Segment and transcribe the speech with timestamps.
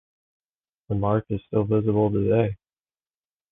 [0.89, 2.57] The mark is still visible today.